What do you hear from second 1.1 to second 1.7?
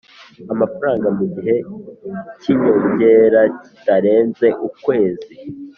mu gihe